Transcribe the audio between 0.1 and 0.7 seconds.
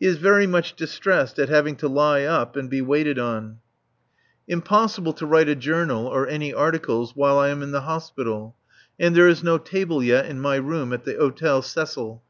very